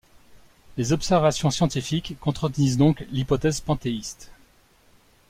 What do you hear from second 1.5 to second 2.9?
scientifiques contredisent